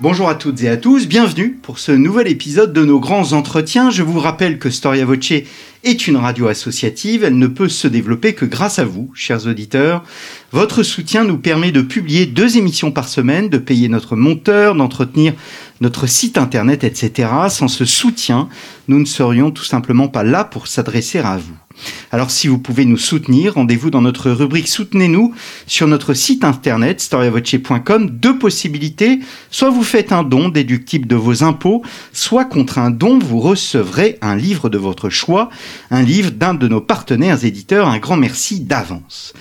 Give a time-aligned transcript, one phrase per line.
[0.00, 3.90] Bonjour à toutes et à tous, bienvenue pour ce nouvel épisode de nos grands entretiens.
[3.90, 5.32] Je vous rappelle que Storia Voce
[5.82, 10.04] est une radio associative, elle ne peut se développer que grâce à vous, chers auditeurs.
[10.52, 15.34] Votre soutien nous permet de publier deux émissions par semaine, de payer notre monteur, d'entretenir
[15.80, 17.30] notre site internet, etc.
[17.48, 18.48] Sans ce soutien,
[18.86, 21.56] nous ne serions tout simplement pas là pour s'adresser à vous.
[22.10, 25.34] Alors si vous pouvez nous soutenir, rendez-vous dans notre rubrique Soutenez-nous
[25.66, 28.10] sur notre site internet storiavoce.com.
[28.10, 33.18] Deux possibilités, soit vous faites un don déductible de vos impôts, soit contre un don,
[33.18, 35.50] vous recevrez un livre de votre choix,
[35.90, 37.88] un livre d'un de nos partenaires éditeurs.
[37.88, 39.32] Un grand merci d'avance.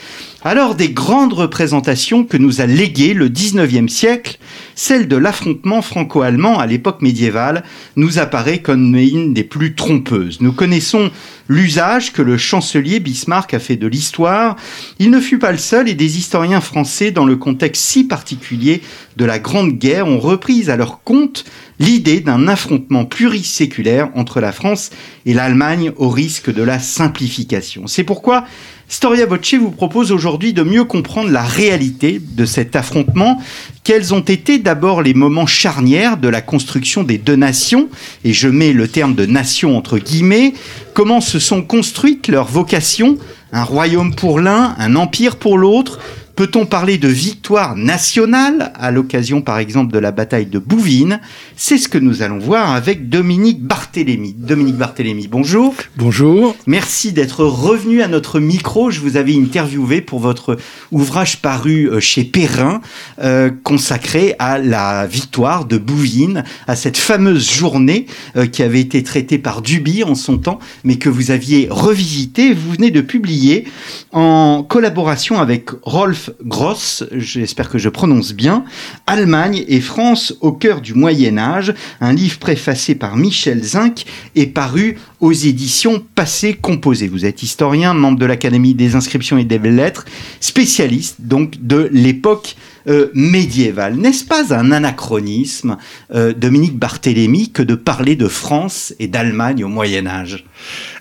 [0.48, 4.40] Alors des grandes représentations que nous a léguées le 19e siècle,
[4.76, 7.66] celle de l'affrontement franco-allemand à l'époque médiévale,
[7.98, 10.40] nous apparaît comme une des plus trompeuses.
[10.40, 11.12] Nous connaissons
[11.50, 14.56] l'usage que le chancelier Bismarck a fait de l'histoire.
[15.00, 18.82] Il ne fut pas le seul et des historiens français, dans le contexte si particulier
[19.18, 21.44] de la Grande Guerre, ont repris à leur compte
[21.80, 24.92] l'idée d'un affrontement pluriséculaire entre la France
[25.26, 27.86] et l'Allemagne au risque de la simplification.
[27.86, 28.46] C'est pourquoi
[28.90, 33.42] Storia Voce vous propose aujourd'hui de mieux comprendre la réalité de cet affrontement.
[33.84, 37.90] Quels ont été d'abord les moments charnières de la construction des deux nations,
[38.24, 40.54] et je mets le terme de nation entre guillemets,
[40.94, 43.18] comment se sont construites leurs vocations,
[43.52, 46.00] un royaume pour l'un, un empire pour l'autre,
[46.38, 51.20] Peut-on parler de victoire nationale à l'occasion par exemple de la bataille de Bouvines?
[51.56, 54.36] C'est ce que nous allons voir avec Dominique Barthélémy.
[54.38, 55.74] Dominique Barthélémy, bonjour.
[55.96, 56.56] Bonjour.
[56.68, 58.92] Merci d'être revenu à notre micro.
[58.92, 60.58] Je vous avais interviewé pour votre
[60.92, 62.82] ouvrage paru euh, chez Perrin
[63.20, 68.06] euh, consacré à la victoire de Bouvines, à cette fameuse journée
[68.36, 72.54] euh, qui avait été traitée par Duby en son temps, mais que vous aviez revisité.
[72.54, 73.66] Vous venez de publier
[74.12, 78.66] en collaboration avec Rolf Gross, j'espère que je prononce bien,
[79.06, 84.06] Allemagne et France au cœur du Moyen Âge, un livre préfacé par Michel Zinc
[84.36, 87.08] et paru aux éditions Passé Composé.
[87.08, 90.06] Vous êtes historien, membre de l'Académie des inscriptions et des lettres,
[90.40, 92.56] spécialiste donc de l'époque
[92.88, 93.96] euh, médiévale.
[93.96, 95.78] N'est-ce pas un anachronisme,
[96.16, 100.46] euh, Dominique Barthélémy, que de parler de France et d'Allemagne au Moyen Âge?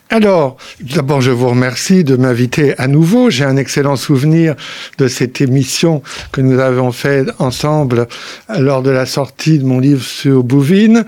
[0.09, 3.29] Alors, d'abord, je vous remercie de m'inviter à nouveau.
[3.29, 4.55] J'ai un excellent souvenir
[4.99, 6.01] de cette émission
[6.31, 8.07] que nous avons faite ensemble
[8.57, 11.05] lors de la sortie de mon livre sur Bouvines,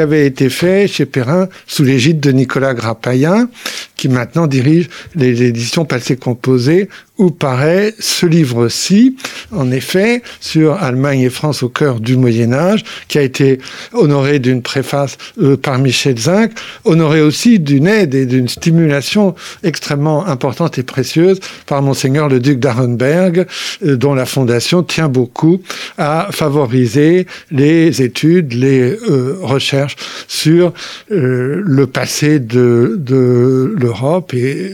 [0.00, 3.48] avait été fait chez Perrin sous l'égide de Nicolas Grappayen,
[3.96, 6.88] qui maintenant dirige les éditions Passé Composé,
[7.18, 9.16] où paraît ce livre-ci,
[9.50, 13.58] en effet, sur Allemagne et France au cœur du Moyen Âge, qui a été
[13.92, 16.52] honoré d'une préface euh, par Michel Zinc,
[16.84, 22.60] honoré aussi d'une aide et d'une stimulation extrêmement importante et précieuse par monseigneur le duc
[22.60, 23.46] d'Arenberg,
[23.84, 25.60] euh, dont la fondation tient beaucoup
[25.98, 29.87] à favoriser les études, les euh, recherches
[30.26, 30.72] sur
[31.08, 34.72] le passé de, de l'Europe et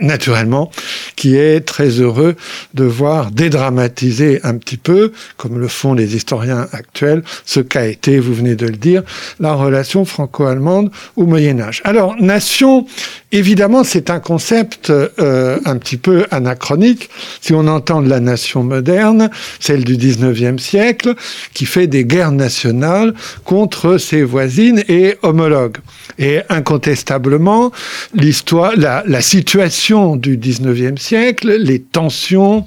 [0.00, 0.70] naturellement,
[1.16, 2.36] qui est très heureux
[2.74, 8.18] de voir dédramatiser un petit peu, comme le font les historiens actuels, ce qu'a été,
[8.18, 9.02] vous venez de le dire,
[9.38, 11.82] la relation franco-allemande au Moyen Âge.
[11.84, 12.86] Alors, nation,
[13.32, 17.10] évidemment, c'est un concept euh, un petit peu anachronique.
[17.40, 21.14] Si on entend la nation moderne, celle du 19e siècle,
[21.54, 25.78] qui fait des guerres nationales contre ses voisines et homologues.
[26.18, 27.72] Et incontestablement,
[28.14, 32.64] l'histoire, la, la situation du 19e siècle, les tensions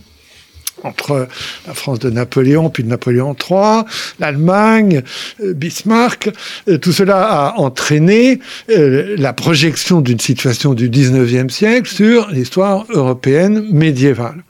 [0.83, 1.27] entre
[1.67, 3.83] la France de Napoléon puis de Napoléon III,
[4.19, 5.01] l'Allemagne,
[5.41, 6.29] euh, Bismarck,
[6.67, 8.39] euh, tout cela a entraîné
[8.69, 14.43] euh, la projection d'une situation du 19e siècle sur l'histoire européenne médiévale.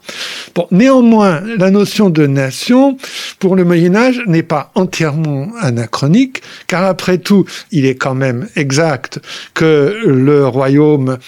[0.54, 2.96] Bon, néanmoins, la notion de nation
[3.38, 8.46] pour le Moyen Âge n'est pas entièrement anachronique, car après tout, il est quand même
[8.54, 9.20] exact
[9.54, 11.18] que le royaume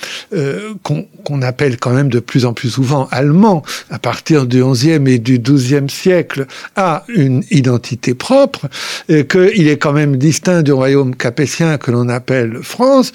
[0.83, 5.19] qu'on appelle quand même de plus en plus souvent allemand à partir du 11e Et
[5.19, 6.47] du XIIe siècle
[6.77, 8.69] a une identité propre,
[9.09, 13.13] qu'il est quand même distinct du royaume capétien que l'on appelle France,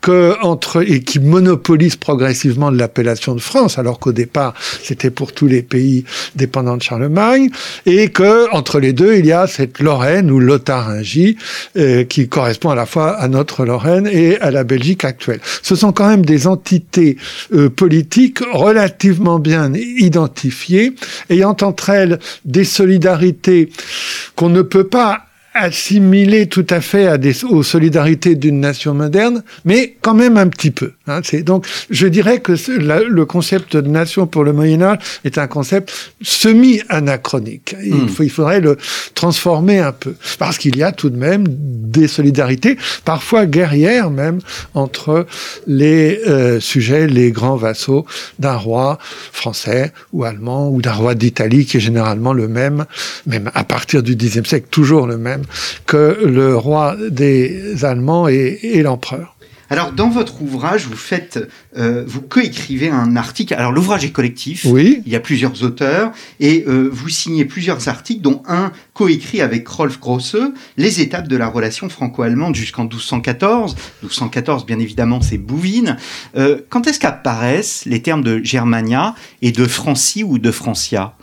[0.00, 5.32] que entre, et qui monopolise progressivement de l'appellation de France, alors qu'au départ, c'était pour
[5.32, 6.04] tous les pays
[6.36, 7.50] dépendants de Charlemagne,
[7.86, 11.36] et que entre les deux, il y a cette Lorraine ou Lotharingie,
[11.76, 15.40] euh, qui correspond à la fois à notre Lorraine et à la Belgique actuelle.
[15.62, 17.16] Ce sont quand même des entités
[17.52, 20.94] euh, politiques relativement bien identifiées,
[21.30, 23.70] ayant entre elles des solidarités
[24.36, 29.44] qu'on ne peut pas assimilé tout à fait à des, aux solidarités d'une nation moderne,
[29.64, 30.92] mais quand même un petit peu.
[31.06, 31.20] Hein.
[31.22, 35.46] C'est donc, je dirais que le concept de nation pour le Moyen Âge est un
[35.46, 37.76] concept semi-anachronique.
[37.84, 38.08] Il, hmm.
[38.20, 38.76] il faudrait le
[39.14, 44.40] transformer un peu, parce qu'il y a tout de même des solidarités, parfois guerrières même,
[44.74, 45.26] entre
[45.68, 48.06] les euh, sujets, les grands vassaux
[48.40, 48.98] d'un roi
[49.32, 52.86] français ou allemand ou d'un roi d'Italie, qui est généralement le même,
[53.26, 55.43] même à partir du Xe siècle, toujours le même
[55.86, 59.34] que le roi des Allemands et, l'empereur.
[59.70, 61.38] Alors, dans votre ouvrage, vous faites,
[61.76, 63.54] euh, vous coécrivez un article.
[63.54, 64.66] Alors, l'ouvrage est collectif.
[64.66, 65.02] Oui.
[65.06, 69.66] Il y a plusieurs auteurs et euh, vous signez plusieurs articles, dont un coécrit avec
[69.66, 70.36] Rolf Grosse,
[70.76, 73.74] les étapes de la relation franco-allemande jusqu'en 1214.
[74.02, 75.96] 1214, bien évidemment, c'est Bouvines.
[76.36, 81.16] Euh, quand est-ce qu'apparaissent les termes de Germania et de Francie ou de Francia?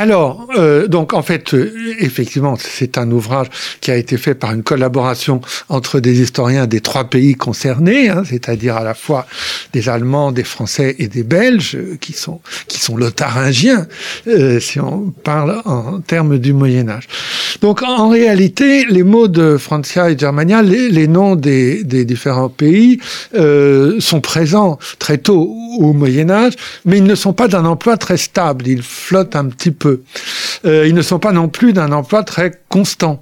[0.00, 3.48] Alors, euh, donc en fait, euh, effectivement, c'est un ouvrage
[3.82, 8.22] qui a été fait par une collaboration entre des historiens des trois pays concernés, hein,
[8.24, 9.26] c'est-à-dire à la fois
[9.74, 13.86] des Allemands, des Français et des Belges, euh, qui sont qui sont lotharingiens,
[14.60, 17.06] si on parle en termes du Moyen Âge.
[17.60, 23.00] Donc en réalité, les mots de Francia et Germania, les, noms des, des, différents pays
[23.34, 26.54] sont présents très tôt au Moyen Âge,
[26.86, 28.66] mais ils ne sont pas d'un emploi très stable.
[28.66, 29.89] Ils flottent un petit peu
[30.64, 33.20] euh, ils ne sont pas non plus d'un emploi très constant.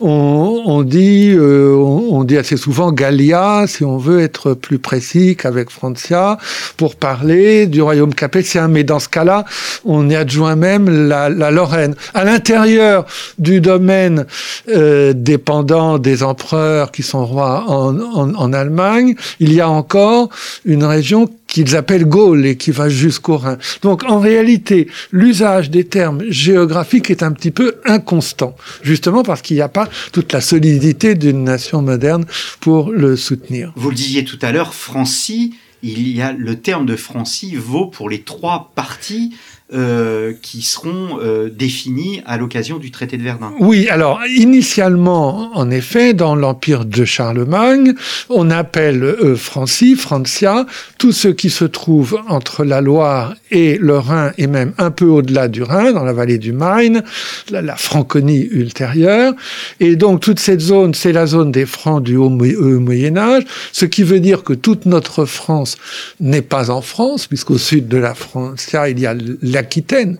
[0.00, 6.38] On, dit, euh, dit assez souvent Gallia, si on veut être plus précis qu'avec Francia,
[6.76, 8.68] pour parler du royaume capétien.
[8.68, 9.44] Mais dans ce cas-là,
[9.84, 11.94] on y adjoint même la, Lorraine.
[12.14, 13.06] À l'intérieur
[13.38, 14.26] du domaine
[14.68, 17.98] euh, dépendant des empereurs qui sont rois en,
[18.34, 20.28] en Allemagne, il y a encore
[20.64, 23.58] une région qu'ils appellent Gaule et qui va jusqu'au Rhin.
[23.82, 29.56] Donc en réalité, l'usage des termes géographiques est un petit peu inconstant, justement parce qu'il
[29.56, 32.24] n'y a pas toute la solidité d'une nation moderne
[32.60, 33.72] pour le soutenir.
[33.74, 37.86] Vous le disiez tout à l'heure, Francie, il y a le terme de Francie vaut
[37.86, 39.34] pour les trois parties
[39.74, 43.52] euh, qui seront euh, définis à l'occasion du traité de Verdun.
[43.60, 47.92] Oui, alors initialement, en effet, dans l'empire de Charlemagne,
[48.30, 50.64] on appelle euh, Francie, Francia,
[50.96, 55.04] tout ce qui se trouve entre la Loire et le Rhin, et même un peu
[55.04, 57.02] au-delà du Rhin, dans la vallée du Main,
[57.50, 59.34] la, Franconie ultérieure.
[59.80, 63.42] Et donc toute cette zone, c'est la zone des Francs du Haut Moyen Âge,
[63.72, 65.76] ce qui veut dire que toute notre France
[66.20, 69.14] n'est pas en France, puisqu'au sud de la Francia, il y a
[69.58, 70.18] l'Aquitaine,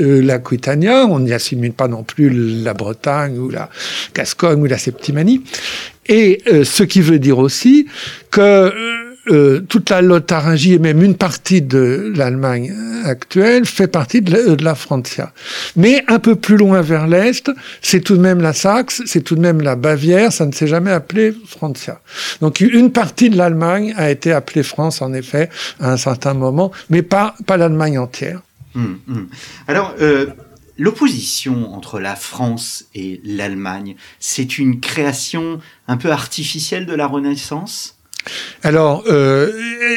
[0.00, 2.30] euh, l'Aquitania, on n'y assimile pas non plus
[2.64, 3.68] la Bretagne ou la
[4.14, 5.42] Gascogne ou la Septimanie.
[6.06, 7.86] Et euh, ce qui veut dire aussi
[8.30, 8.72] que
[9.28, 12.72] euh, toute la Lotharingie et même une partie de l'Allemagne
[13.04, 15.32] actuelle fait partie de la, de la, Francia.
[15.74, 17.50] Mais un peu plus loin vers l'est,
[17.82, 20.68] c'est tout de même la Saxe, c'est tout de même la Bavière, ça ne s'est
[20.68, 22.00] jamais appelé Francia.
[22.40, 25.50] Donc une partie de l'Allemagne a été appelée France en effet
[25.80, 28.42] à un certain moment, mais pas, pas l'Allemagne entière.
[28.76, 29.28] Hum, hum.
[29.68, 30.26] Alors, euh,
[30.76, 37.95] l'opposition entre la France et l'Allemagne, c'est une création un peu artificielle de la Renaissance?
[38.62, 39.50] Alors, euh,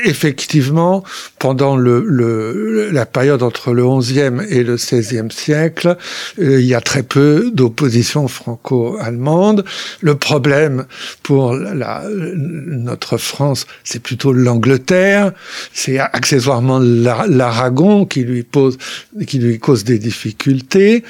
[0.05, 1.03] effectivement,
[1.39, 5.97] pendant le, la période entre le XIe et le XVIe siècle,
[6.39, 9.65] euh, il y a très peu d'opposition franco-allemande.
[10.01, 10.85] Le problème
[11.23, 15.31] pour la, notre France, c'est plutôt l'Angleterre,
[15.73, 18.77] c'est accessoirement l'Aragon qui lui pose,
[19.25, 21.03] qui lui cause des difficultés.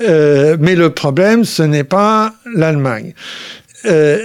[0.00, 3.14] Euh, mais le problème, ce n'est pas l'Allemagne.
[3.84, 4.18] Euh,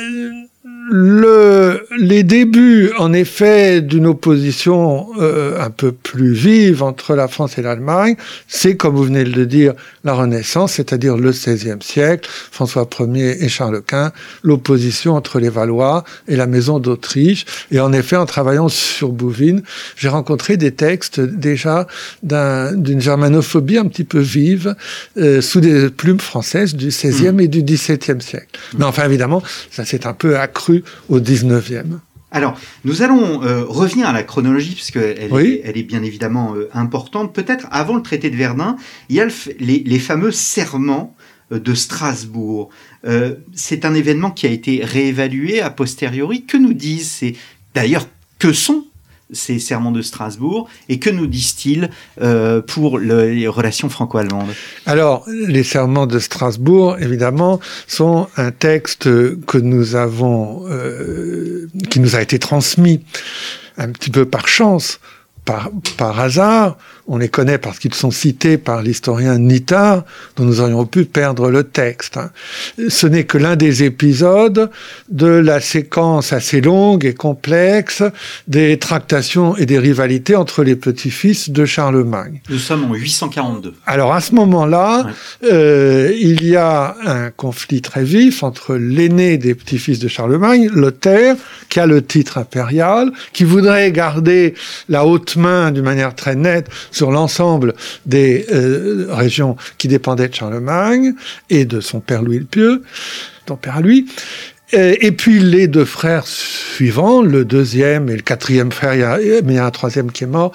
[0.89, 7.57] le, les débuts, en effet, d'une opposition euh, un peu plus vive entre la France
[7.57, 8.15] et l'Allemagne,
[8.47, 9.73] c'est, comme vous venez de le dire,
[10.05, 14.13] la Renaissance, c'est-à-dire le XVIe siècle, François Ier et Charles Quint,
[14.43, 17.45] l'opposition entre les Valois et la Maison d'Autriche.
[17.71, 19.63] Et en effet, en travaillant sur Bouvines,
[19.97, 21.87] j'ai rencontré des textes déjà
[22.23, 24.75] d'une germanophobie un petit peu vive
[25.17, 27.39] euh, sous des plumes françaises du XVIe mmh.
[27.41, 28.47] et du XVIIe siècle.
[28.77, 30.76] Mais enfin, évidemment, ça s'est un peu accru
[31.09, 31.99] au 19e.
[32.31, 34.75] Alors, nous allons euh, revenir à la chronologie,
[35.31, 35.53] Oui.
[35.53, 37.33] est, elle est bien évidemment euh, importante.
[37.33, 38.75] Peut-être avant le traité de Verdun,
[39.09, 41.15] il y a le les, les fameux serments
[41.51, 42.69] euh, de Strasbourg.
[43.53, 46.43] C'est un événement qui a été réévalué a posteriori.
[46.43, 47.37] Que nous disent ces...
[47.73, 48.05] D'ailleurs,
[48.37, 48.85] que sont
[49.31, 51.89] ces serments de Strasbourg et que nous disent-ils
[52.21, 54.49] euh, pour le- les relations franco-allemandes?
[54.85, 59.03] Alors, les serments de Strasbourg, évidemment, sont un texte
[59.45, 63.03] que nous avons, euh, qui nous a été transmis
[63.77, 64.99] un petit peu par chance,
[65.45, 66.77] par, par hasard.
[67.09, 70.03] On les connaît parce qu'ils sont cités par l'historien Nittard,
[70.35, 72.17] dont nous aurions pu perdre le texte.
[72.17, 72.31] hein.
[72.89, 74.69] Ce n'est que l'un des épisodes
[75.09, 78.03] de la séquence assez longue et complexe
[78.47, 82.41] des tractations et des rivalités entre les petits-fils de Charlemagne.
[82.49, 83.73] Nous sommes en 842.
[83.85, 85.07] Alors à ce moment-là,
[85.45, 91.35] euh, il y a un conflit très vif entre l'aîné des petits-fils de Charlemagne, Lothaire,
[91.69, 94.55] qui a le titre impérial, qui voudrait garder
[94.89, 97.75] la haute main d'une manière très nette sur l'ensemble
[98.05, 101.13] des euh, régions qui dépendaient de Charlemagne
[101.49, 102.83] et de son père Louis le Pieux,
[103.45, 104.07] ton père à lui.
[104.73, 109.55] Euh, Et puis les deux frères suivants, le deuxième et le quatrième frère, mais il
[109.55, 110.51] y a un troisième qui est mort,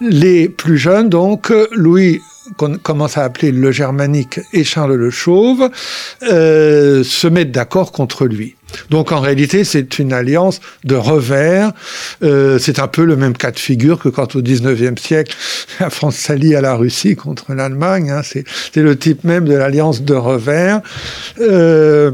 [0.00, 2.20] les plus jeunes, donc euh, Louis
[2.56, 5.70] qu'on commence à appeler le germanique et Charles le Chauve,
[6.22, 8.56] euh, se mettent d'accord contre lui.
[8.90, 11.72] Donc en réalité, c'est une alliance de revers.
[12.22, 15.36] Euh, c'est un peu le même cas de figure que quand au 19e siècle,
[15.80, 18.10] la France s'allie à la Russie contre l'Allemagne.
[18.10, 18.22] Hein.
[18.22, 18.44] C'est
[18.76, 20.80] le type même de l'alliance de revers.
[21.40, 22.12] Euh,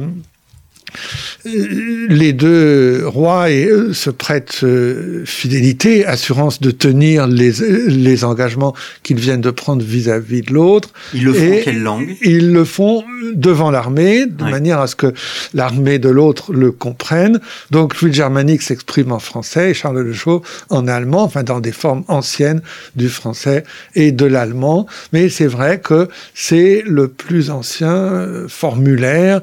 [2.09, 7.53] les deux rois et, se prêtent euh, fidélité, assurance de tenir les,
[7.87, 10.91] les engagements qu'ils viennent de prendre vis-à-vis de l'autre.
[11.15, 12.17] Ils le font quelle langue?
[12.23, 15.13] Ils le font devant l'armée, de manière à ce que
[15.55, 17.41] l'armée de l'autre le comprenne.
[17.71, 21.73] Donc Louis Germanique s'exprime en français et Charles Le Chauve en allemand, enfin dans des
[21.73, 22.63] formes anciennes
[22.97, 23.65] du français
[23.95, 24.87] et de l'allemand.
[25.13, 29.41] Mais c'est vrai que c'est le plus ancien euh, formulaire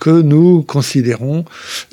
[0.00, 1.44] que nous considérons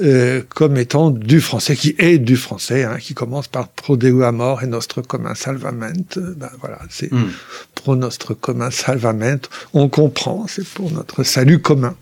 [0.01, 4.21] euh, comme étant du français, qui est du français, hein, qui commence par Pro Deo
[4.24, 5.93] amor et Nostre commun salvament.
[6.17, 7.29] Euh, Ben voilà, c'est Hmm.
[7.75, 9.39] pro Nostre commun salvament.
[9.74, 11.95] On comprend, c'est pour notre salut commun.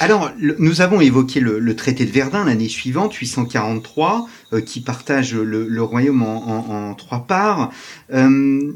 [0.00, 4.80] Alors, le- nous avons évoqué le, le traité de Verdun l'année suivante, 843, euh, qui
[4.80, 7.70] partage le, le royaume en, en- en trois parts.
[8.12, 8.72] Euh,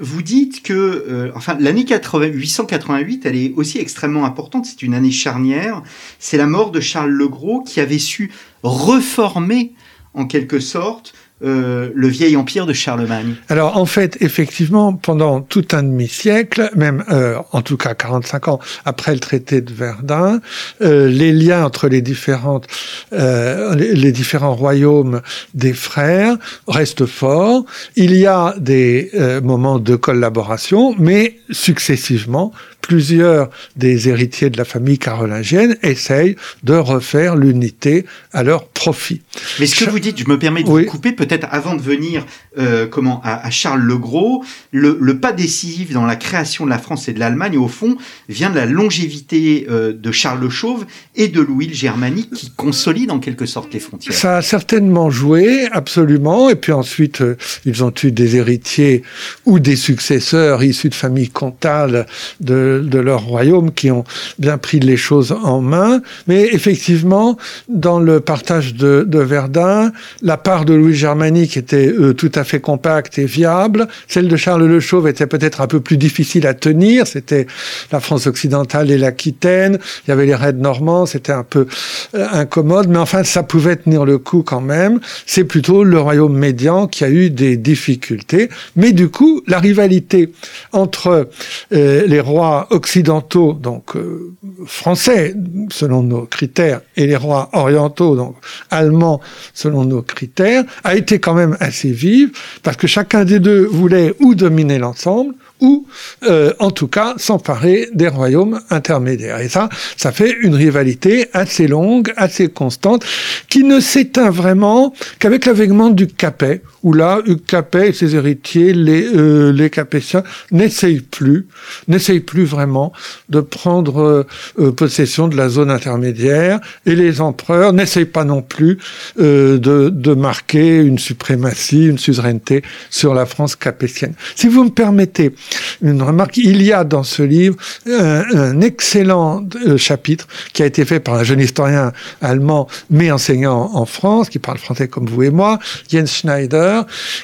[0.00, 4.66] vous dites que, euh, enfin, l'année 80 888, elle est aussi extrêmement importante.
[4.66, 5.82] C'est une année charnière.
[6.18, 9.74] C'est la mort de Charles le Gros qui avait su reformer,
[10.14, 13.34] en quelque sorte, euh, le vieil empire de Charlemagne.
[13.48, 18.60] Alors en fait, effectivement, pendant tout un demi-siècle, même euh, en tout cas 45 ans
[18.84, 20.40] après le traité de Verdun,
[20.82, 22.66] euh, les liens entre les différentes,
[23.12, 25.22] euh, les, différents royaumes
[25.54, 26.36] des frères
[26.68, 27.64] restent forts.
[27.96, 34.64] Il y a des euh, moments de collaboration, mais successivement, plusieurs des héritiers de la
[34.64, 39.22] famille carolingienne essayent de refaire l'unité à leur profit.
[39.58, 40.84] Mais ce que Cha- vous dites, je me permets de Oui.
[40.84, 42.24] vous couper, peut-être avant de venir
[42.58, 46.70] euh, comment, à, à Charles le Gros, le, le pas décisif dans la création de
[46.70, 47.96] la France et de l'Allemagne, au fond,
[48.28, 52.50] vient de la longévité euh, de Charles le Chauve et de Louis le Germanique qui
[52.50, 54.14] consolide en quelque sorte les frontières.
[54.14, 56.50] Ça a certainement joué, absolument.
[56.50, 59.02] Et puis ensuite, euh, ils ont eu des héritiers
[59.46, 62.06] ou des successeurs issus de familles comtales
[62.40, 64.04] de, de leur royaume qui ont
[64.38, 66.00] bien pris les choses en main.
[66.26, 67.36] Mais effectivement,
[67.68, 72.60] dans le partage de, Verdun, la part de Louis Germanique était euh, tout à fait
[72.60, 73.88] compacte et viable.
[74.08, 77.06] Celle de Charles le Chauve était peut-être un peu plus difficile à tenir.
[77.06, 77.46] C'était
[77.92, 79.78] la France occidentale et l'Aquitaine.
[80.06, 81.06] Il y avait les raids normands.
[81.06, 81.66] C'était un peu
[82.14, 85.00] euh, incommode, mais enfin, ça pouvait tenir le coup quand même.
[85.26, 88.48] C'est plutôt le royaume médian qui a eu des difficultés.
[88.76, 90.32] Mais du coup, la rivalité
[90.72, 91.28] entre
[91.72, 94.34] euh, les rois occidentaux, donc euh,
[94.66, 95.34] français,
[95.70, 98.36] selon nos critères, et les rois orientaux, donc
[98.70, 99.20] allemands,
[99.54, 102.30] selon nos critères, a été quand même assez vive,
[102.62, 105.86] parce que chacun des deux voulait ou dominer l'ensemble, ou
[106.24, 109.40] euh, en tout cas s'emparer des royaumes intermédiaires.
[109.40, 113.04] Et ça, ça fait une rivalité assez longue, assez constante,
[113.48, 118.72] qui ne s'éteint vraiment qu'avec l'avènement du Capet, où là, Hugues Capet et ses héritiers,
[118.72, 121.46] les, euh, les Capétiens, n'essayent plus,
[121.88, 122.92] n'essayent plus vraiment
[123.28, 124.26] de prendre euh,
[124.58, 128.78] euh, possession de la zone intermédiaire, et les empereurs n'essayent pas non plus
[129.18, 134.14] euh, de, de marquer une suprématie, une suzeraineté sur la France capétienne.
[134.34, 135.34] Si vous me permettez,
[135.82, 136.36] une remarque.
[136.36, 137.56] Il y a dans ce livre
[137.86, 143.70] un, excellent euh, chapitre qui a été fait par un jeune historien allemand, mais enseignant
[143.74, 145.58] en France, qui parle français comme vous et moi,
[145.90, 146.69] Jens Schneider,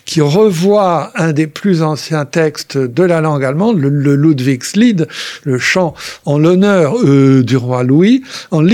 [0.05, 5.09] qui revoit un des plus anciens textes de la langue allemande, le, le Ludwigslied,
[5.45, 8.67] le chant en l'honneur euh, du roi Louis, en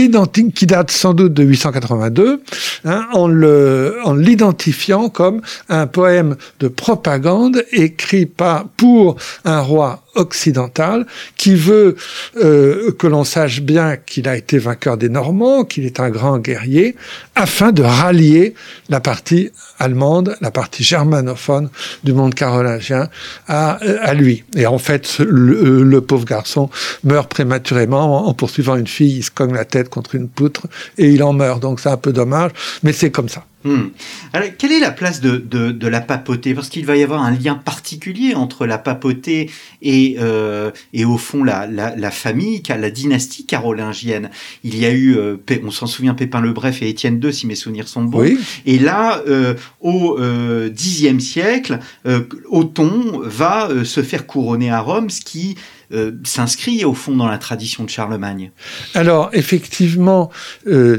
[0.54, 2.42] qui date sans doute de 882,
[2.84, 11.54] hein, en l'identifiant comme un poème de propagande écrit pas pour un roi occidental qui
[11.54, 11.96] veut
[12.36, 16.38] euh, que l'on sache bien qu'il a été vainqueur des Normands, qu'il est un grand
[16.38, 16.96] guerrier,
[17.34, 18.54] afin de rallier
[18.88, 21.70] la partie allemande, la partie germanophone
[22.04, 23.08] du monde carolingien
[23.48, 24.44] à, à lui.
[24.54, 26.70] Et en fait, le, le, pauvre garçon
[27.04, 30.66] meurt prématurément en poursuivant une fille, il se cogne la tête contre une poutre
[30.98, 31.60] et il en meurt.
[31.60, 32.50] Donc c'est un peu dommage,
[32.82, 33.44] mais c'est comme ça.
[33.64, 33.88] Hmm.
[34.32, 36.54] Alors, quelle est la place de, de, de la papauté?
[36.54, 39.50] Parce qu'il va y avoir un lien particulier entre la papauté
[39.82, 44.30] et, euh, et au fond la, la, la, famille, la dynastie carolingienne.
[44.64, 47.46] Il y a eu, euh, on s'en souvient, Pépin le Bref et Étienne II, si
[47.46, 48.28] mes souvenirs sont bons.
[48.66, 54.80] Et là, euh, au euh, Xe siècle, euh, Othon va euh, se faire couronner à
[54.80, 55.56] Rome, ce qui
[55.92, 58.50] euh, s'inscrit au fond dans la tradition de Charlemagne.
[58.94, 60.30] Alors effectivement,
[60.66, 60.98] euh,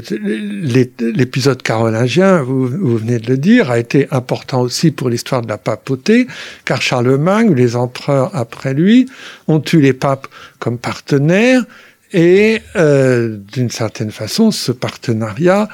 [1.00, 5.58] l'épisode carolingien, vous, venez de le dire, a été important aussi pour l'histoire de la
[5.58, 6.28] papauté,
[6.64, 9.08] car Charlemagne, les empereurs après lui,
[9.48, 10.28] ont eu les papes
[10.60, 11.64] comme partenaires,
[12.12, 15.68] et euh, d'une certaine façon, ce partenariat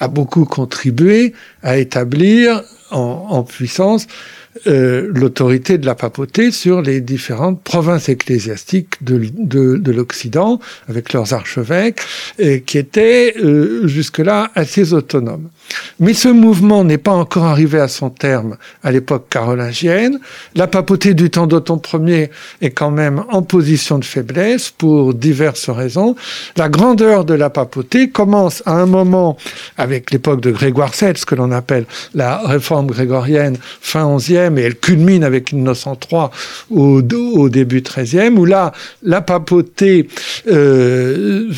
[0.00, 4.06] a beaucoup contribué à établir en puissance
[4.66, 11.12] euh, l'autorité de la papauté sur les différentes provinces ecclésiastiques de, de, de l'Occident, avec
[11.12, 12.00] leurs archevêques,
[12.38, 15.48] et qui étaient euh, jusque-là assez autonomes.
[16.00, 20.18] Mais ce mouvement n'est pas encore arrivé à son terme à l'époque carolingienne.
[20.54, 22.30] La papauté du temps d'Othon Ier
[22.60, 26.14] est quand même en position de faiblesse pour diverses raisons.
[26.56, 29.36] La grandeur de la papauté commence à un moment
[29.78, 34.62] avec l'époque de Grégoire VII, ce que l'on appelle la réforme grégorienne fin 11e, et
[34.62, 36.28] elle culmine avec Innocent III
[36.70, 37.02] au,
[37.34, 38.72] au début 13e, où là,
[39.02, 40.08] la papauté
[40.50, 41.48] euh,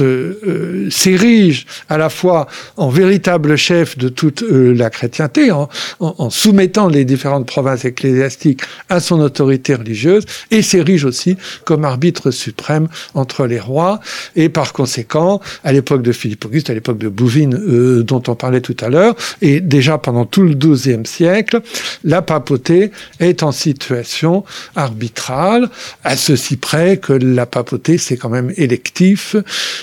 [0.00, 5.68] euh s'érige à la fois en véritable chef de toute euh, la chrétienté, en,
[6.00, 12.30] en, soumettant les différentes provinces ecclésiastiques à son autorité religieuse, et s'érige aussi comme arbitre
[12.30, 14.00] suprême entre les rois.
[14.36, 18.60] Et par conséquent, à l'époque de Philippe Auguste, à l'époque de Bouvines, dont on parlait
[18.60, 21.60] tout à l'heure, et déjà pendant tout le XIIe siècle,
[22.12, 22.90] la papauté
[23.20, 24.44] est en situation
[24.76, 25.70] arbitrale,
[26.04, 29.34] à ceci près que la papauté, c'est quand même électif.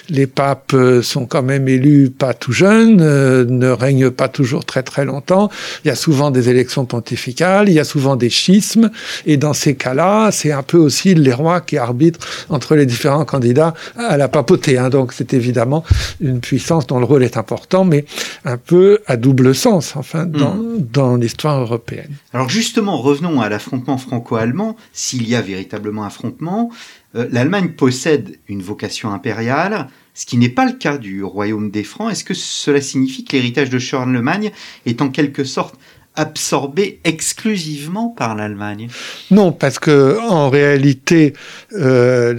[0.10, 4.84] Les papes euh, sont quand même élus pas tout jeunes, ne règne pas toujours très
[4.84, 5.50] très longtemps.
[5.84, 8.92] Il y a souvent des élections pontificales, il y a souvent des schismes,
[9.26, 13.26] et dans ces cas-là, c'est un peu aussi les rois qui arbitrent entre les différents
[13.26, 14.78] candidats à la papauté.
[14.78, 14.90] Hein.
[14.90, 15.84] Donc c'est évidemment
[16.22, 18.06] une puissance dont le rôle est important, mais
[18.46, 20.86] un peu à double sens, enfin, dans, mmh.
[20.94, 22.19] dans l'histoire européenne.
[22.34, 26.70] Alors justement, revenons à l'affrontement franco-allemand, s'il y a véritablement affrontement.
[27.16, 31.84] Euh, L'Allemagne possède une vocation impériale, ce qui n'est pas le cas du royaume des
[31.84, 32.12] Francs.
[32.12, 34.52] Est-ce que cela signifie que l'héritage de Charlemagne
[34.86, 35.76] est en quelque sorte
[36.16, 38.90] absorbé exclusivement par l'Allemagne?
[39.32, 41.34] Non, parce que en réalité,
[41.74, 42.36] euh,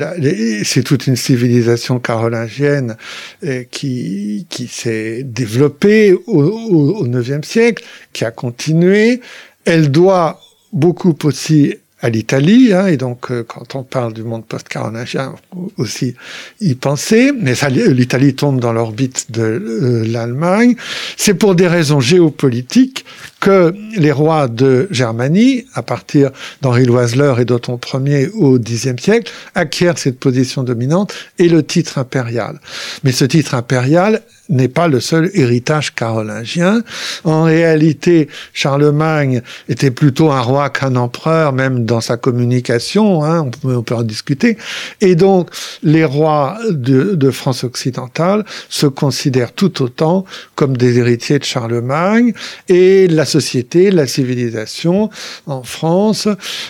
[0.64, 2.96] c'est toute une civilisation carolingienne
[3.44, 9.20] euh, qui, s'est développée au, au, au IXe siècle, qui a continué.
[9.64, 10.40] Elle doit
[10.72, 15.34] beaucoup aussi à l'Italie, hein, et donc euh, quand on parle du monde post-carolingien
[15.76, 16.14] aussi
[16.60, 17.52] y penser, mais
[17.88, 20.76] l'Italie tombe dans l'orbite de euh, l'Allemagne.
[21.16, 23.04] C'est pour des raisons géopolitiques
[23.40, 26.30] que les rois de Germanie, à partir
[26.62, 31.98] d'Henri Loiseleur et d'Othon Ier au Xe siècle, acquièrent cette position dominante et le titre
[31.98, 32.60] impérial.
[33.04, 36.82] Mais ce titre impérial n'est pas le seul héritage carolingien.
[37.24, 43.82] En réalité, Charlemagne était plutôt un roi qu'un empereur, même dans sa communication, hein, on,
[43.82, 44.58] peut, en discuter.
[45.00, 45.50] Et donc,
[45.82, 50.24] les rois de, de, France occidentale se considèrent tout autant
[50.56, 52.32] comme des héritiers de Charlemagne,
[52.68, 55.10] et la société, la civilisation
[55.46, 56.28] en France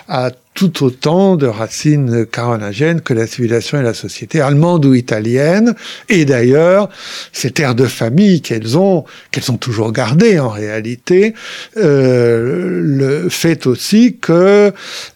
[0.08, 0.30] a
[0.60, 5.74] tout autant de racines carolingiennes que la civilisation et la société allemande ou italienne.
[6.10, 6.90] Et d'ailleurs,
[7.32, 11.32] ces terres de famille qu'elles ont, qu'elles ont toujours gardées en réalité,
[11.78, 14.70] euh, le fait aussi que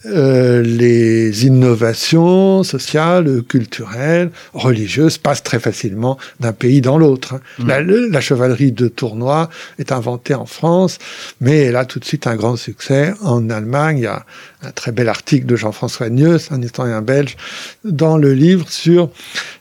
[0.06, 7.34] euh, les innovations sociales, culturelles, religieuses passent très facilement d'un pays dans l'autre.
[7.58, 7.68] Mmh.
[7.68, 10.98] La, la, chevalerie de tournoi est inventée en France,
[11.42, 13.98] mais elle a tout de suite un grand succès en Allemagne.
[13.98, 14.24] Il y a
[14.66, 17.36] un très bel article de Jean-François Nieus, un historien belge,
[17.84, 19.10] dans le livre sur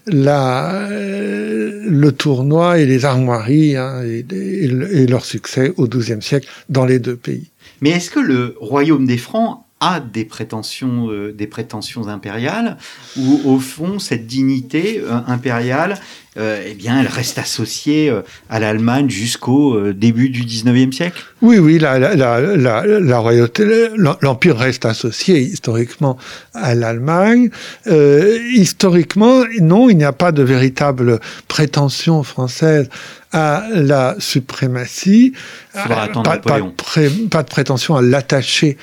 [0.07, 6.99] la, le tournoi et les armoiries hein, et, leur succès au XIIe siècle dans les
[6.99, 7.49] deux pays.
[7.81, 11.35] Mais est-ce que le royaume des Francs a des prétentions, euh,
[12.07, 12.77] impériales,
[13.17, 18.11] ou au fond, cette dignité euh, impériale, euh, eh bien, elle reste associée
[18.49, 23.89] à l'Allemagne jusqu'au début du 19e siècle Oui, oui, la, la, la, la royauté,
[24.21, 26.17] l'Empire reste associé historiquement
[26.53, 27.49] à l'Allemagne.
[28.53, 32.89] historiquement, non, il n'y a pas de véritable prétention française
[33.33, 35.33] à la suprématie.
[35.73, 38.77] Pas, pas, de pas, de prétention à l'attacher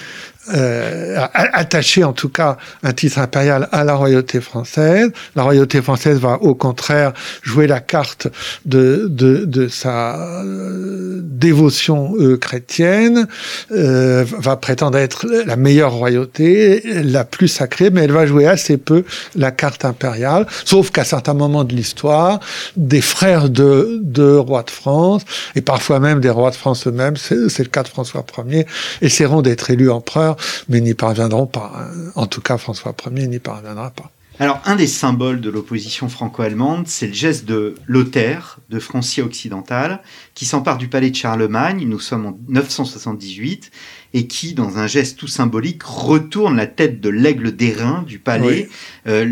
[0.55, 5.11] euh, attaché en tout cas un titre impérial à la royauté française.
[5.37, 8.29] La royauté française va au contraire jouer la carte
[8.65, 13.27] de, de, de sa euh, dévotion euh, chrétienne,
[13.73, 18.77] euh, va prétendre être la meilleure royauté, la plus sacrée, mais elle va jouer assez
[18.77, 19.05] peu
[19.37, 22.41] la carte impériale, sauf qu'à certains moments de l'histoire,
[22.77, 25.23] des frères de, de rois de France,
[25.55, 28.67] et parfois même des rois de France eux-mêmes, c'est le cas de François Ier,
[29.03, 30.37] essaieront d'être élus empereurs
[30.69, 31.89] mais n'y parviendront pas.
[32.15, 34.11] En tout cas, François Ier n'y parviendra pas.
[34.41, 40.01] Alors, un des symboles de l'opposition franco-allemande, c'est le geste de Lothaire, de Francia occidentale,
[40.35, 43.71] qui s'empare du palais de Charlemagne, nous sommes en 978,
[44.15, 48.71] et qui, dans un geste tout symbolique, retourne la tête de l'aigle d'airain du palais.
[49.07, 49.27] Euh,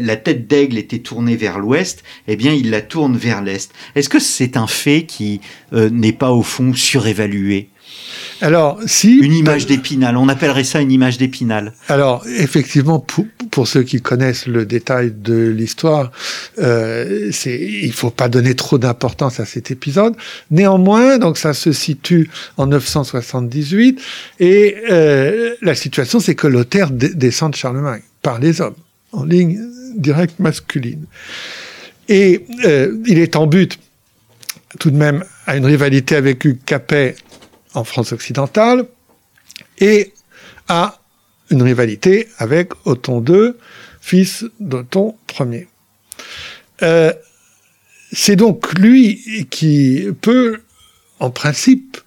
[0.00, 3.70] la tête d'aigle était tournée vers l'ouest, eh bien, il la tourne vers l'est.
[3.96, 5.42] Est-ce que c'est un fait qui
[5.74, 7.68] euh, n'est pas, au fond, surévalué?
[8.44, 9.20] Alors, si.
[9.20, 11.72] Une image d'épinal, on appellerait ça une image d'épinal.
[11.88, 16.12] Alors, effectivement, pour, pour, ceux qui connaissent le détail de l'histoire,
[16.58, 20.14] euh, il ne faut pas donner trop d'importance à cet épisode.
[20.50, 22.28] Néanmoins, donc ça se situe
[22.58, 23.98] en 978,
[24.40, 28.76] et euh, la situation, c'est que Lothaire descend de Charlemagne par les hommes,
[29.12, 29.58] en ligne
[29.96, 31.06] directe masculine.
[32.10, 33.78] Et euh, il est en but
[34.78, 37.16] tout de même à une rivalité avec Hugues Capet
[37.74, 38.86] en France occidentale
[39.78, 40.12] et
[40.68, 41.00] à
[41.50, 43.52] une rivalité avec Othon II,
[44.00, 45.68] fils d'Othon Ier.
[46.82, 47.12] Euh,
[48.12, 50.60] c'est donc lui qui peut,
[51.20, 51.98] en principe,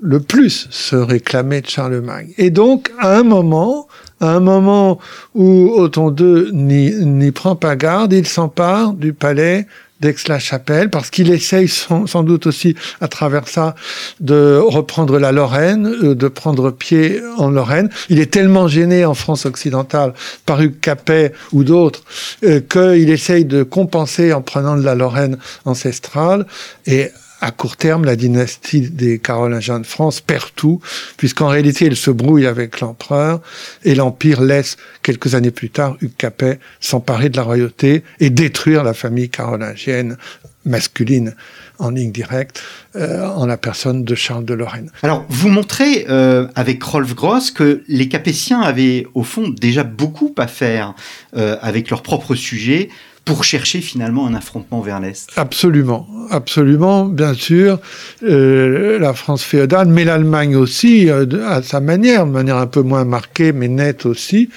[0.00, 2.32] le plus se réclamer de Charlemagne.
[2.38, 3.86] Et donc, à un moment,
[4.20, 4.98] à un moment
[5.34, 9.66] où Othon II n'y prend pas garde, il s'empare du palais
[10.02, 13.74] d'Aix-la-Chapelle, parce qu'il essaye sans, doute aussi à travers ça
[14.20, 17.88] de reprendre la Lorraine, euh, de prendre pied en Lorraine.
[18.10, 20.12] Il est tellement gêné en France occidentale
[20.44, 22.02] par Hugues Capet ou d'autres
[22.44, 26.46] euh, qu'il essaye de compenser en prenant de la Lorraine ancestrale
[26.86, 27.10] et
[27.42, 30.80] à court terme, la dynastie des Carolingiens de France perd tout,
[31.16, 33.40] puisqu'en réalité, elle se brouille avec l'empereur,
[33.84, 38.84] et l'Empire laisse, quelques années plus tard, Hugues Capet s'emparer de la royauté et détruire
[38.84, 40.16] la famille carolingienne
[40.64, 41.34] masculine
[41.80, 42.62] en ligne directe,
[42.94, 44.92] euh, en la personne de Charles de Lorraine.
[45.02, 50.32] Alors, vous montrez euh, avec Rolf Gross que les Capétiens avaient, au fond, déjà beaucoup
[50.38, 50.94] à faire
[51.36, 52.88] euh, avec leur propre sujet,
[53.24, 55.30] pour chercher finalement un affrontement vers l'Est.
[55.36, 57.78] Absolument, absolument, bien sûr.
[58.24, 62.82] Euh, la France féodale, mais l'Allemagne aussi, euh, à sa manière, de manière un peu
[62.82, 64.48] moins marquée, mais nette aussi,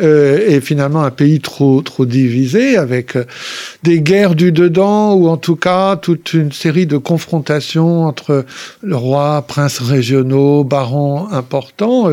[0.00, 3.18] euh, est finalement un pays trop, trop divisé, avec
[3.82, 8.44] des guerres du dedans, ou en tout cas toute une série de confrontations entre
[8.82, 12.08] le roi, princes régionaux, barons importants.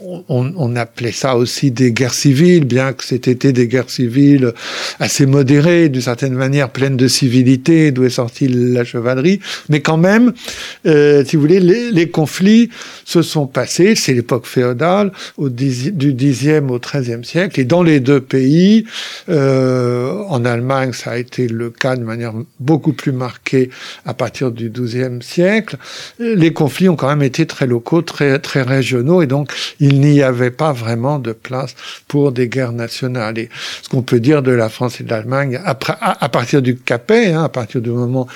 [0.00, 4.52] On, on, appelait ça aussi des guerres civiles, bien que c'était des guerres civiles
[4.98, 9.40] assez modernes d'une certaine manière, pleine de civilité, d'où est sortie la chevalerie.
[9.68, 10.32] Mais quand même,
[10.86, 12.70] euh, si vous voulez, les, conflits
[13.04, 18.20] se sont passés, c'est l'époque féodale, du 10e au 13e siècle, et dans les deux
[18.20, 18.84] pays,
[19.28, 23.70] euh, en Allemagne, ça a été le cas de manière beaucoup plus marquée
[24.04, 25.76] à partir du 12e siècle,
[26.18, 30.22] les conflits ont quand même été très locaux, très, très régionaux, et donc il n'y
[30.22, 31.74] avait pas vraiment de place
[32.08, 33.38] pour des guerres nationales.
[33.38, 33.48] Et
[33.82, 37.44] ce qu'on peut dire de la France et de l'Allemagne, à, partir du Capet, hein,
[37.44, 38.26] à partir du moment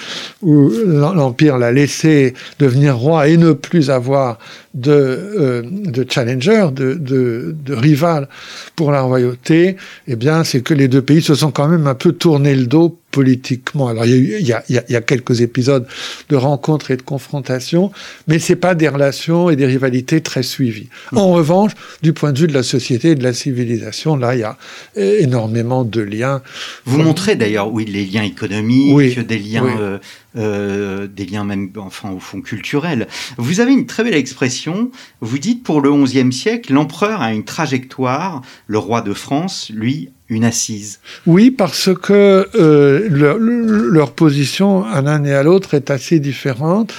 [0.43, 4.39] où l'Empire l'a laissé devenir roi et ne plus avoir
[4.75, 8.29] de, euh, de challenger, de, de, de, rival
[8.77, 9.77] pour la royauté,
[10.07, 12.67] eh bien, c'est que les deux pays se sont quand même un peu tournés le
[12.67, 13.89] dos politiquement.
[13.89, 15.87] Alors, il y, a, il, y a, il y a quelques épisodes
[16.29, 17.91] de rencontres et de confrontations,
[18.27, 20.89] mais c'est pas des relations et des rivalités très suivies.
[21.13, 21.19] Mm.
[21.19, 24.41] En revanche, du point de vue de la société et de la civilisation, là, il
[24.41, 24.59] y a
[24.97, 26.43] énormément de liens.
[26.85, 29.99] Vous montrez d'ailleurs, oui, les liens économiques, des liens euh,
[30.35, 33.09] des liens même, enfin au fond culturels.
[33.39, 34.91] Vous avez une très belle expression.
[35.21, 40.11] Vous dites pour le XIe siècle, l'empereur a une trajectoire, le roi de France, lui,
[40.43, 41.01] assise.
[41.27, 46.93] Oui, parce que euh, leur, leur, position à l'un et à l'autre est assez différente.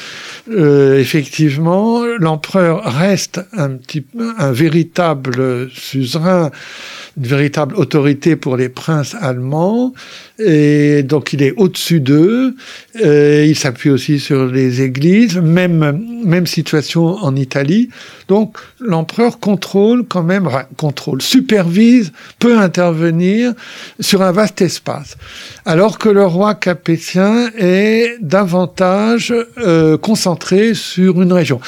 [0.52, 4.04] Euh, effectivement, l'empereur reste un petit,
[4.38, 6.50] un véritable suzerain,
[7.18, 9.94] une véritable autorité pour les princes allemands,
[10.40, 12.56] et donc il est au-dessus d'eux.
[13.04, 17.90] Euh, il s'appuie aussi sur les églises, même même situation en Italie.
[18.30, 23.54] Donc l'empereur contrôle quand même, contrôle, supervise, peut intervenir
[24.00, 25.18] sur un vaste espace,
[25.66, 31.60] alors que le roi capétien est davantage euh, concentré sur une région.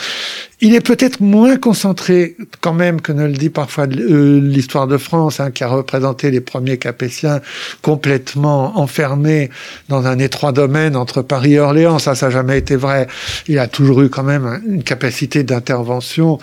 [0.63, 4.97] Il est peut-être moins concentré quand même que ne le dit parfois euh, l'histoire de
[4.97, 7.41] France, hein, qui a représenté les premiers capétiens
[7.81, 9.49] complètement enfermés
[9.89, 11.97] dans un étroit domaine entre Paris et Orléans.
[11.97, 13.07] Ça, ça n'a jamais été vrai.
[13.47, 16.37] Il a toujours eu quand même une capacité d'intervention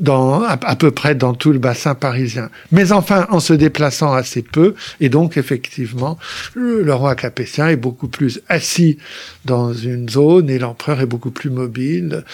[0.00, 2.50] dans à, peu près dans tout le bassin parisien.
[2.72, 6.18] Mais enfin, en se déplaçant assez peu, et donc effectivement,
[6.54, 8.98] le, roi capétien est beaucoup plus assis
[9.44, 12.24] dans une zone et l'empereur est beaucoup plus mobile.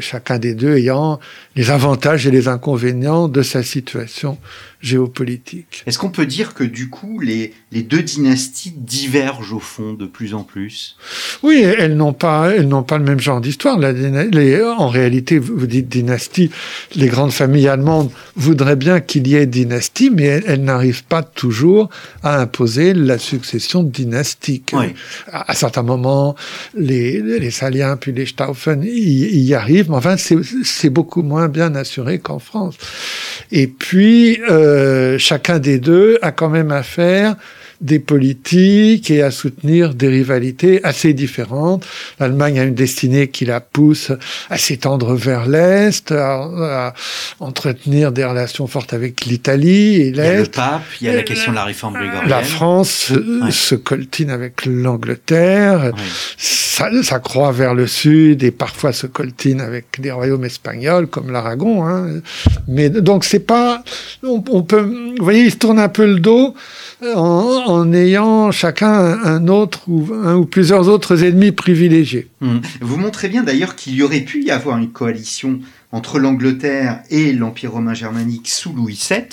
[0.00, 1.20] Chacun des deux ayant
[1.56, 4.38] les avantages et les inconvénients de sa situation
[4.80, 5.82] géopolitique.
[5.86, 10.06] Est-ce qu'on peut dire que du coup, les, les deux dynasties divergent au fond de
[10.06, 10.96] plus en plus?
[11.42, 13.78] Oui, elles n'ont pas, elles n'ont pas le même genre d'histoire.
[13.78, 16.50] en réalité, vous dites dynastie,
[16.94, 21.90] les grandes familles allemandes voudraient bien qu'il y ait dynastie, mais elles, n'arrivent pas toujours
[22.22, 24.74] à imposer la succession dynastique.
[25.30, 26.36] À, certains moments,
[26.74, 31.74] les, les Saliens puis les Stauffen y, y arrivent, mais enfin, c'est beaucoup moins bien
[31.74, 32.76] assuré qu'en France.
[33.52, 34.69] Et puis, euh, euh,
[35.18, 37.36] chacun des deux a quand même affaire
[37.80, 41.86] des politiques et à soutenir des rivalités assez différentes.
[42.18, 44.12] L'Allemagne a une destinée qui la pousse
[44.50, 46.92] à s'étendre vers l'Est, à,
[47.40, 50.12] entretenir des relations fortes avec l'Italie et l'Est.
[50.12, 52.28] Il y a le pape, il y a la question de la réforme grégorienne.
[52.28, 53.12] La France
[53.50, 55.92] se coltine avec l'Angleterre,
[56.36, 61.30] ça, ça, croît vers le sud et parfois se coltine avec des royaumes espagnols comme
[61.30, 61.86] l'Aragon.
[61.86, 62.20] Hein.
[62.68, 63.82] Mais donc c'est pas,
[64.22, 66.54] on, on, peut, vous voyez, il se tourne un peu le dos
[67.02, 72.28] en, en ayant chacun un autre ou un ou plusieurs autres ennemis privilégiés.
[72.40, 72.60] Hum.
[72.80, 75.60] Vous montrez bien d'ailleurs qu'il y aurait pu y avoir une coalition
[75.92, 79.24] entre l'Angleterre et l'Empire romain germanique sous Louis VII.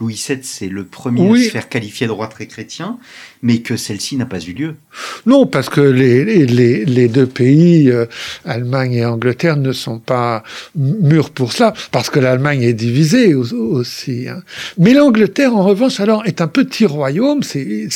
[0.00, 2.98] Louis VII, c'est le premier à se faire qualifier de roi très chrétien
[3.42, 4.74] mais que celle-ci n'a pas eu lieu.
[5.26, 8.06] Non, parce que les, les, les deux pays, euh,
[8.44, 10.42] Allemagne et Angleterre, ne sont pas
[10.74, 14.28] mûrs pour cela, parce que l'Allemagne est divisée aussi.
[14.28, 14.42] Hein.
[14.78, 17.88] Mais l'Angleterre, en revanche, alors, est un petit royaume, c'est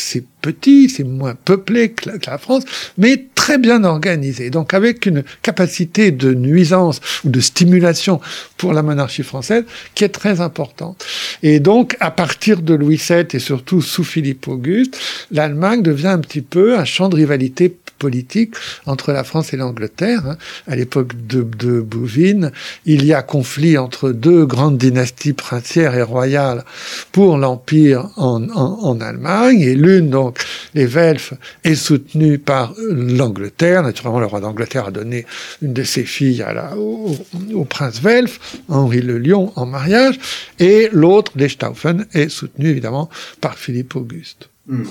[0.44, 2.64] petit, c'est moins peuplé que la, que la, France,
[2.98, 4.50] mais très bien organisé.
[4.50, 8.20] Donc avec une capacité de nuisance ou de stimulation
[8.58, 11.02] pour la monarchie française qui est très importante.
[11.42, 14.98] Et donc à partir de Louis VII et surtout sous Philippe Auguste,
[15.34, 18.54] l'Allemagne devient un petit peu un champ de rivalité politique
[18.86, 20.22] entre la France et l'Angleterre.
[20.26, 20.36] Hein.
[20.66, 22.52] À l'époque de, de, Bouvines,
[22.86, 26.64] il y a conflit entre deux grandes dynasties princières et royales
[27.12, 30.38] pour l'Empire en, Allemagne, et l'une, donc
[30.74, 33.82] les Welfs, est soutenue par l'Angleterre.
[33.82, 35.26] Naturellement, le roi d'Angleterre a donné
[35.62, 36.44] une de ses filles
[36.76, 40.18] au, prince Welf, Henri le Lion, en mariage,
[40.58, 44.48] et l'autre, les Stauffen, est soutenu évidemment par Philippe Auguste.
[44.66, 44.84] Hmm.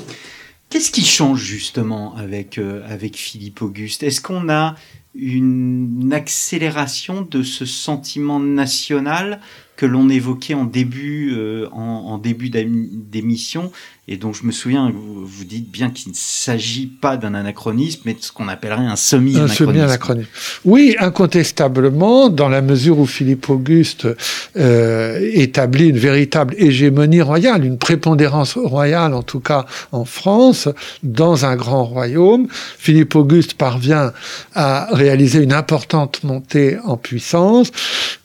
[0.69, 4.03] Qu'est-ce qui change justement avec, euh, avec Philippe Auguste?
[4.03, 4.75] Est-ce qu'on a
[5.15, 9.39] une accélération de ce sentiment national
[9.83, 13.69] que l'on évoquait en début, euh, en, en, début d'émission
[14.09, 18.01] et donc je me souviens, vous, vous dites bien qu'il ne s'agit pas d'un anachronisme,
[18.03, 19.63] mais de ce qu'on appellerait un semi-anachronisme.
[19.63, 20.29] Un semi-anachronisme.
[20.65, 24.05] Oui, incontestablement, dans la mesure où Philippe Auguste
[24.57, 30.67] euh, établit une véritable hégémonie royale, une prépondérance royale, en tout cas en France,
[31.01, 34.11] dans un grand royaume, Philippe Auguste parvient
[34.53, 37.71] à réaliser une importante montée en puissance,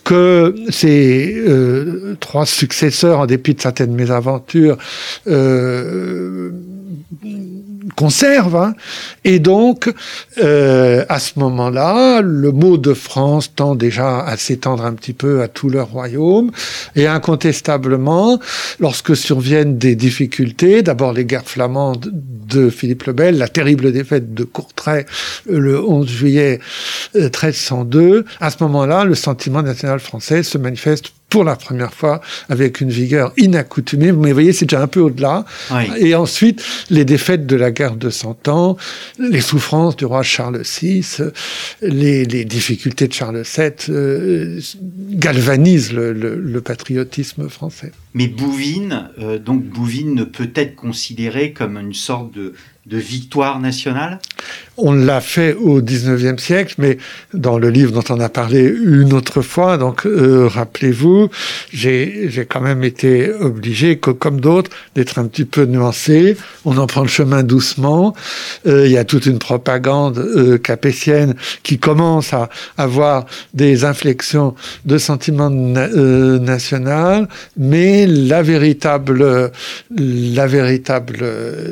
[0.09, 4.79] que ses euh, trois successeurs, en dépit de certaines mésaventures,
[5.27, 6.51] euh,
[7.97, 8.57] conserve.
[8.57, 8.75] Hein.
[9.25, 9.93] Et donc,
[10.39, 15.43] euh, à ce moment-là, le mot de France tend déjà à s'étendre un petit peu
[15.43, 16.51] à tout leur royaume.
[16.97, 18.39] Et incontestablement,
[18.81, 24.35] lorsque surviennent des difficultés, d'abord les guerres flamandes de Philippe le Bel, la terrible défaite
[24.35, 25.07] de Courtrai
[25.49, 26.61] le 11 juillet
[27.15, 32.81] 1302, à ce moment-là, le sentiment national français se manifeste pour la première fois avec
[32.81, 34.13] une vigueur inaccoutumée.
[34.13, 35.45] Mais vous voyez, c'est déjà un peu au-delà.
[35.99, 38.77] Et ensuite, les défaites de la guerre de Cent Ans,
[39.19, 41.05] les souffrances du roi Charles VI,
[41.83, 44.61] les, difficultés de Charles VII euh,
[45.11, 47.93] galvanisent le, patriotisme français.
[48.15, 52.55] Mais Bouvines, euh, donc Bouvines peut être considéré comme une sorte de
[52.89, 54.19] de victoire nationale?
[54.81, 56.99] On l'a fait au 19e siècle, mais
[57.35, 61.31] dans le livre dont on a parlé une autre fois, donc euh, rappelez-vous,
[61.73, 66.37] j'ai quand même été obligé, comme d'autres, d'être un petit peu nuancé.
[66.65, 68.15] On en prend le chemin doucement.
[68.67, 74.55] Euh, il y a toute une propagande euh, capétienne qui commence à avoir des inflexions
[74.85, 79.51] de sentiment national, mais la véritable,
[79.91, 81.19] la véritable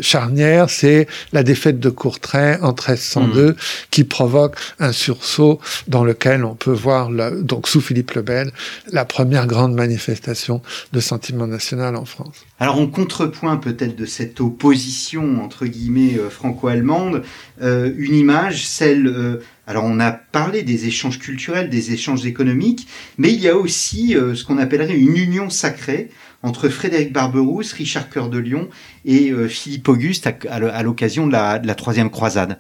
[0.01, 3.57] charnière, c'est la défaite de Courtrai en 1302 mmh.
[3.90, 7.11] qui provoque un sursaut dans lequel on peut voir,
[7.42, 8.51] donc sous Philippe le Bel,
[8.92, 12.45] la première grande manifestation de sentiment national en France.
[12.59, 17.23] Alors en contrepoint peut-être de cette opposition entre guillemets euh, franco-allemande,
[17.62, 22.87] euh, une image, celle euh, alors on a parlé des échanges culturels, des échanges économiques,
[23.19, 26.11] mais il y a aussi ce qu'on appellerait une union sacrée
[26.47, 28.69] entre Frédéric Barberousse, Richard Cœur de Lion
[29.05, 32.59] et euh, Philippe Auguste à, l'occasion de la, troisième croisade.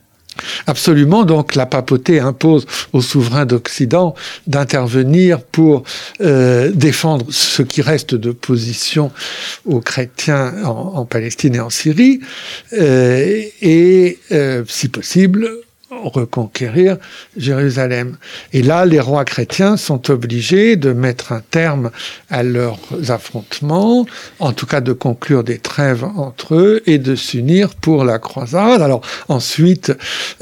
[0.66, 1.24] Absolument.
[1.24, 4.14] Donc la papauté impose aux souverains d'Occident
[4.46, 5.84] d'intervenir pour
[6.20, 9.10] euh, défendre ce qui reste de position
[9.64, 12.20] aux chrétiens en, Palestine et en Syrie,
[12.74, 14.18] euh, et
[14.66, 15.48] si possible
[15.90, 16.96] reconquérir
[17.36, 18.16] Jérusalem.
[18.52, 21.90] Et là, les rois chrétiens sont obligés de mettre un terme
[22.28, 24.06] à leurs affrontements,
[24.38, 28.82] en tout cas de conclure des trêves entre eux et de s'unir pour la croisade.
[28.82, 29.92] Alors ensuite,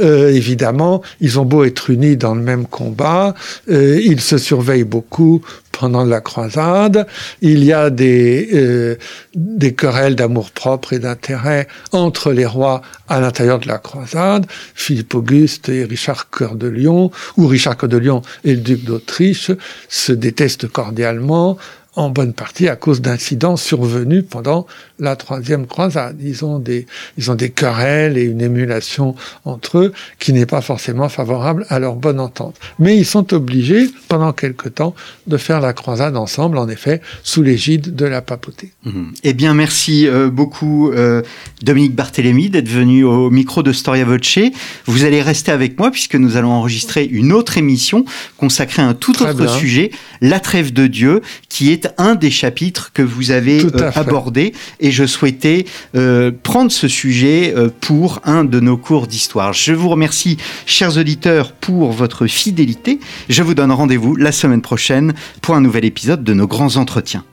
[0.01, 3.35] euh, évidemment, ils ont beau être unis dans le même combat,
[3.71, 5.43] euh, ils se surveillent beaucoup
[5.79, 7.07] pendant la croisade.
[7.41, 8.97] Il y a des, euh,
[9.35, 14.47] des querelles d'amour-propre et d'intérêt entre les rois à l'intérieur de la croisade.
[14.75, 18.85] Philippe Auguste et Richard Cœur de Lion, ou Richard Cœur de Lion et le duc
[18.85, 19.51] d'Autriche
[19.89, 21.59] se détestent cordialement
[21.97, 24.67] en bonne partie à cause d'incidents survenus pendant
[24.99, 26.17] la troisième croisade.
[26.23, 26.87] Ils ont des,
[27.19, 31.79] ils ont des querelles et une émulation entre eux qui n'est pas forcément favorable à
[31.79, 32.57] leur bonne entente.
[32.79, 34.95] Mais ils sont obligés, pendant quelque temps,
[35.27, 38.73] de faire la croisade ensemble, en effet, sous l'égide de la papauté.
[38.85, 39.03] Mmh.
[39.23, 41.23] Eh bien, merci euh, beaucoup, euh,
[41.63, 44.39] Dominique Barthélémy, d'être venu au micro de Storia Voce.
[44.87, 48.05] Vous allez rester avec moi puisque nous allons enregistrer une autre émission
[48.37, 52.91] consacrée à un tout autre sujet, la trêve de Dieu, qui est un des chapitres
[52.93, 55.65] que vous avez euh, abordé et je souhaitais
[55.97, 59.53] euh, prendre ce sujet euh, pour un de nos cours d'histoire.
[59.53, 63.01] Je vous remercie, chers auditeurs, pour votre fidélité.
[63.29, 67.25] Je vous donne rendez-vous la semaine prochaine pour un nouvel épisode de nos grands entretiens.